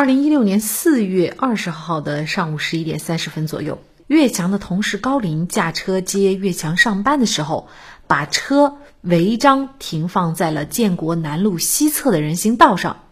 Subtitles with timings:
[0.00, 7.68] 二零一六年四月二十号的上午十一点三十分左右，岳强的同事高林驾车接岳强上班的时候，
[8.06, 13.02] 把车违章停放在了建国南路西侧的人行道上。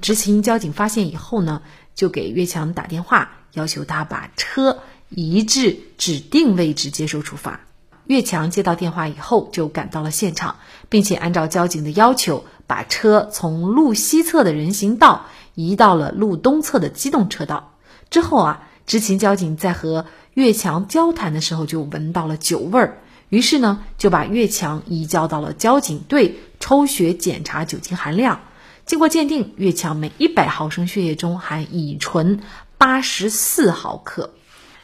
[0.00, 1.62] 执勤交警发现以后呢，
[1.94, 4.80] 就给岳强打电话，要求他把车
[5.10, 7.60] 移至指定位置接受处罚。
[8.06, 10.56] 岳强接到电话以后，就赶到了现场，
[10.88, 17.74] 并且按照交警的要求，把车从路西侧的人行道移到了路东侧的机动车道。
[18.10, 28.40] 之后啊，执勤交警在和岳强交谈的时候，就闻到了酒味儿，于是呢，就把岳强移交到了交警队抽血检查酒精含量。
[28.84, 32.40] 经过鉴定，岳强每一百毫升血液中含乙醇
[32.76, 34.30] 八十四毫克。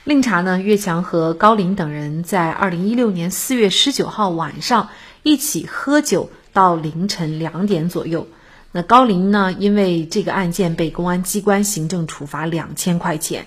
[0.04, 4.88] 另查呢，岳强和高林等人在二零一六年四月十九号晚上
[5.22, 8.26] 一起喝酒到凌晨两点左右。
[8.72, 13.46] 那高林呢，因为这个案件被公安机关行政处罚两千块钱。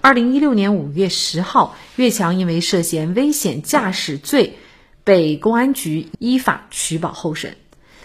[0.00, 4.58] 二零一六年五月十号，岳强因为涉嫌危险驾驶罪，
[5.02, 7.56] 被公安局依法取保候审。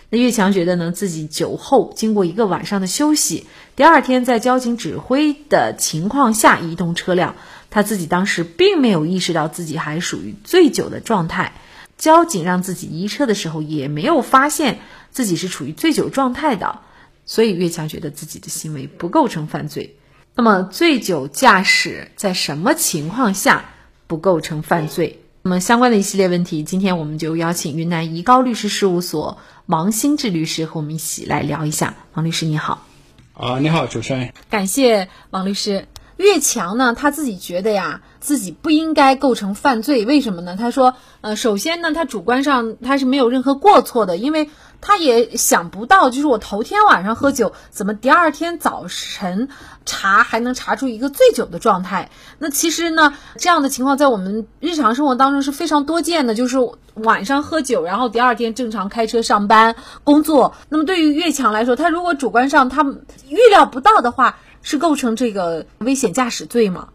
[0.09, 7.35] 那岳强觉得呢，自己酒后经过一个晚上的休息，第二天在交警指挥的情况下移动车辆。
[7.69, 11.53] 他自己当时并没有意识到自己还属于醉酒的状态，
[11.97, 14.79] 交警让自己移车的时候也没有发现
[15.11, 16.79] 自己是处于醉酒状态的，
[17.25, 19.95] 所以岳强觉得自己的行为不构成犯罪。
[20.35, 23.65] 那么醉酒驾驶在什么情况下
[24.07, 25.21] 不构成犯罪？
[25.41, 31.95] 那么相关的一系列问题，今天我们就邀请云南怡高律师事务所王新志律师和我们一起来聊一下。
[32.13, 32.85] 王律师你好。
[33.33, 34.33] 啊，你好，主持人。
[34.49, 35.87] 感谢王律师。
[36.17, 40.55] 越强呢，他自己觉得呀，自己不应该构成犯罪，为什么呢？
[40.57, 44.49] 他说，呃，首先呢，他主观上他是没有任何过错的，因为
[44.79, 49.49] 他也想不到，就是我头天晚上喝酒，怎么第二天早晨
[49.85, 52.09] 查还能查出一个醉酒的状态？
[52.39, 56.57] 那其实呢，这样的情况在我们日常生活当中是非常多见的，就是
[56.93, 60.55] 晚上喝酒，然后第二天正常开车上班工作。
[60.69, 62.83] 那么对于越强来说，他如果主观上他
[63.27, 66.89] 预料不到的话，是构成这个危险驾驶罪吗？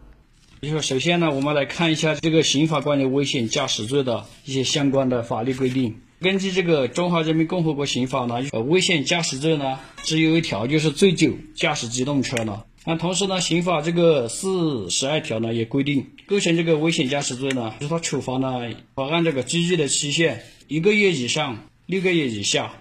[0.61, 6.01] 就说首先呢，我们来看一下这个刑法关于危险驾驶罪的一些相关的法律规定。
[6.19, 12.61] 根据这个《中华人民共和国刑法》呢，危险驾驶罪呢只有一条，就是醉酒驾驶机动车呢。
[12.83, 22.73] 那同时呢，刑法这个四十二条呢也规定，构成这个危险驾驶罪呢，就是它处罚呢，要按这个拘役的期限一个月以上六个月以下。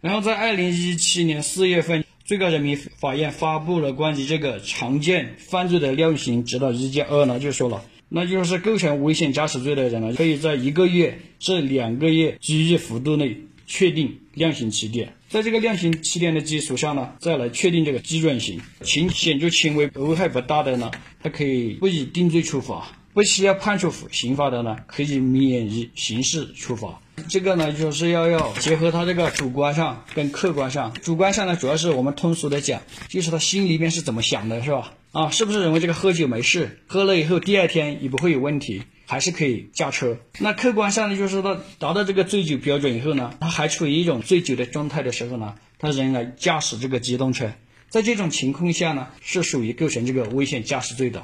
[0.00, 2.04] 然后在二零一七年四月份。
[2.30, 13.36] 最高人民法院发布了关于这个常见犯罪的量刑指导意见二呢，就说了，那就是构成危险驾驶罪的人呢，可以在一个月至两个月拘役幅度内
[13.66, 27.00] 确定量刑起点，在这个量刑起点的基础上呢，再来确定这个基准刑，情显著轻微、危害不大的呢，它可以不以定罪处罚；不需要判处刑罚的呢，可以免于刑事处罚。
[27.30, 30.92] 这个呢，就是要要结合他这个主观上跟客观上。
[30.94, 34.92] 主观上呢，主要是我们通俗的讲，就是他心里面是怎么想的，是吧？
[35.12, 40.18] 啊，是不是认为这个喝酒没事，喝了以后第二天也不会有问题，还是可以驾车？
[40.40, 47.52] 那客观上呢，就是他达到这个醉酒标准以后呢，他还处于一种醉酒的状态的时候呢，他仍然驾驶这个机动车，
[47.88, 51.22] 在这种情况下呢，是属于构成这个危险驾驶罪的。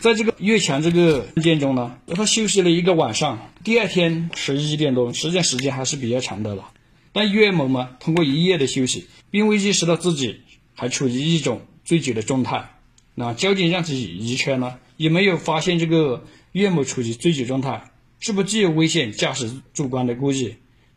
[0.00, 6.70] 在这个岳强这个案件中呢，他休息了一个晚上，第二天十一点多，实际上时间还是比较长的了。
[7.12, 10.40] 但岳某呢，通过一夜的休息，并未意识到自己
[10.74, 12.70] 还处于一种醉酒的状态。
[13.14, 17.90] 那交警让其移车呢，也没有发现这个岳某处于醉酒状态，
[18.20, 20.56] 是不具有危险驾驶主观的故意？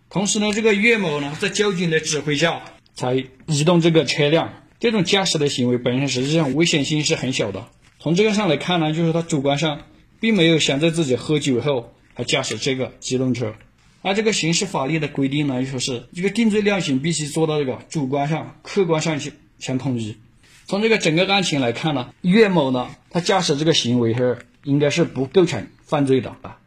[0.10, 2.62] 同时呢，这个岳某呢，在交警的指挥下
[2.96, 3.14] 才
[3.46, 7.70] 移动这个车辆，这种驾驶的行为本身实际上危险性是很小的。
[8.00, 9.82] 从这个上来看呢，就是他主观上
[10.20, 13.56] 并没有想在自己喝酒后还驾驶这个机动车，
[14.04, 20.18] 而这个刑事法律的规定呢，就说是这个定罪量刑必须做到这个主观上、客观上去相统一。
[20.66, 26.60] 从这个整个案情来看呢，岳某呢，他驾驶这个行为是应该是不构成犯罪的啊。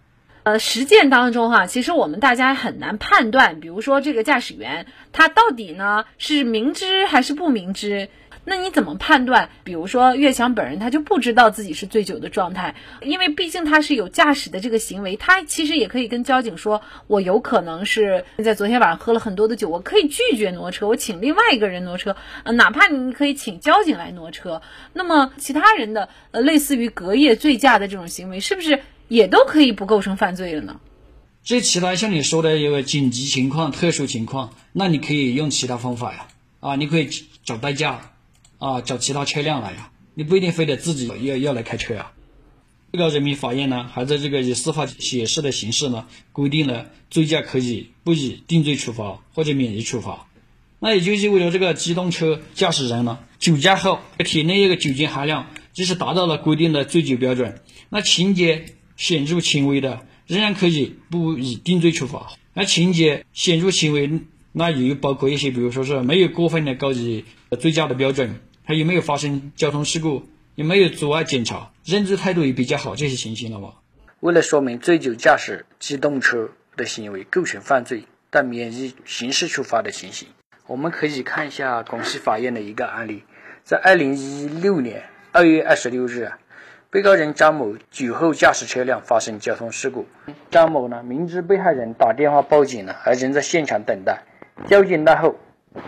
[0.43, 8.09] 呃，实践当中哈，其实我们大家很难判断，比如说这个驾驶员他到底呢是明知还是不明知。
[8.45, 9.51] 那你怎么判断？
[9.65, 24.63] 比如说岳强本人他就不知道自己是醉酒的状态，因为毕竟他是有驾驶的这个行为，他其实也可以跟交警说，我有可能是在昨天晚上喝了很多的酒，我可以拒绝挪车，我请另外一个人挪车，呃，哪怕你可以请交警来挪车。
[24.93, 30.81] 那么其他人的呃类似于隔夜醉驾的这种行为，是不是也都可以不构成犯罪了呢？
[31.43, 36.27] 这其他像你说的有紧急情况、特殊情况，那你可以用其他方法呀，
[36.61, 37.09] 啊，你可以
[37.43, 38.13] 找代驾，
[38.61, 42.13] 啊，找其他车辆来呀，你不一定非得自己要要来开车啊。
[42.93, 50.29] 最高人民法院呢，还在这个以司法解释的形式呢，规定了醉驾可以不以定罪处罚或者免于处罚。
[50.79, 58.67] 那也就意味着这个机动车驾驶人呢，酒驾后体内一个酒精含量即使达到了规定的醉酒标准，那情节
[58.97, 60.07] 显著轻微的。
[60.27, 62.31] 仍然可以不以定罪处罚。
[62.55, 64.09] 那情节显著轻微，
[64.53, 67.25] 那也包括一些，比如说是没有过分的高于
[67.59, 68.39] 醉驾的标准，
[68.71, 70.23] 还有没有发生交通事故，
[70.55, 73.73] 有没有阻碍检查，认知态度也比较好，这些情形了吗？
[74.21, 80.29] 为了说明醉酒驾驶机动车的行为构成犯罪但免于刑事处罚的情形，
[80.69, 83.25] 我们可以看一下广西法院的一个案例，
[83.65, 85.03] 在二零一六年
[85.33, 86.31] 二月二十六日。
[86.91, 90.07] 被告人张某酒后驾驶车辆发生交通事故，
[90.53, 94.23] 张某呢明知被害人打电话报警了，而仍在现场等待。
[94.69, 95.41] 交警到后，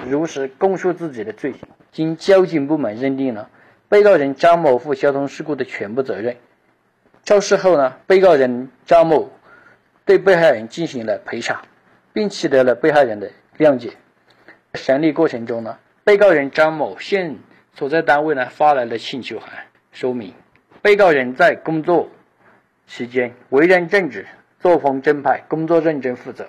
[0.07, 1.61] 如实供述自己的罪行。
[1.91, 3.51] 经交警部门认定了
[3.89, 6.37] 被告人张某负交通事故的全部责任。
[7.23, 9.31] 肇事后呢，被告人张某
[10.05, 11.63] 对被害人进行了赔偿，
[12.13, 13.93] 并取得了被害人的谅解。
[14.75, 17.37] 审理过程中呢，被告人张某向
[17.75, 19.51] 所在单位呢发来了请求函，
[19.93, 20.33] 说明。
[20.81, 22.09] 被告人在工作
[22.87, 24.27] 期间为人正直、
[24.59, 26.49] 作风正派、工作认真负责、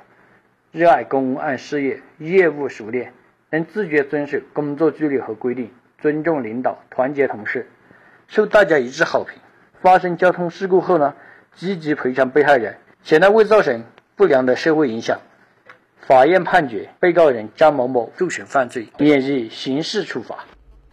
[0.71, 3.13] 热爱公安事业、业务熟练，
[3.53, 5.69] 能自觉遵守工作纪律和规定，
[6.01, 7.69] 尊重领导、团结同事，
[8.27, 9.37] 受大家一致好评。
[9.79, 11.13] 发生交通事故后呢，
[11.55, 13.83] 积极赔偿被害人，且呢未造成
[14.15, 15.19] 不良的社会影响。
[15.99, 20.45] 法院判决被告人张某某构成犯罪，免于刑事处罚。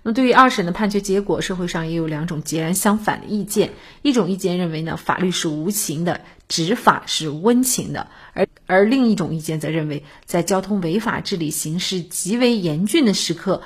[0.02, 3.70] 那对于二审的判决结果，社会上也有两种截然相反的意见。
[4.02, 13.62] 一种意见认为呢，法律是无情的，执法是温情的；而而另一种意见则认为，在交通违法治理形势极为严峻的时刻，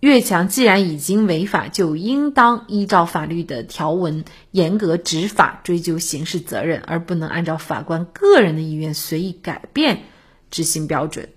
[0.00, 10.02] 越强既然已经违法，就应当依照法律的条文严格执法，追究刑事责任，而不能按照法官个人的意愿随意改变
[10.50, 11.28] 执行标准。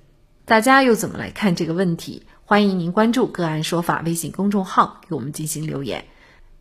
[0.46, 2.24] 大家又怎么来看这个问题？
[2.44, 6.06] 欢迎您关注“个案说法”微信公众号，给我们进行留言。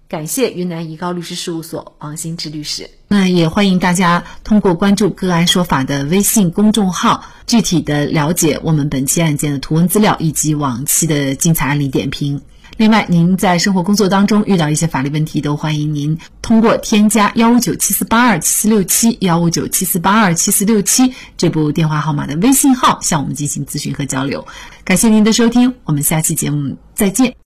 [0.08, 2.88] 感谢云南怡高律师事务所王新志律师。
[3.16, 12.42] 那也欢迎大家通过关注“个案说法”的微信公众号，具体的了解我们本期案件的图文资料以及往期的精彩案例点评。
[12.76, 24.44] 另外，您在生活工作当中遇到一些法律问题，都欢迎您通过添加幺五九七四八二七四六七幺五九七四八二七四六七这部电话号码的微信号向我们进行咨询和交流。
[24.82, 27.36] 感谢您的收听，我们下期节目再见。